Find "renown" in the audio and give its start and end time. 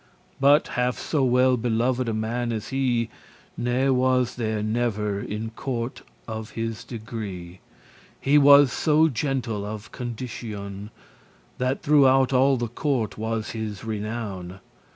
13.85-14.59